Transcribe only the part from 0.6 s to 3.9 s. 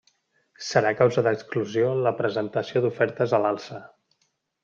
Serà causa d'exclusió la presentació d'ofertes a l'alça.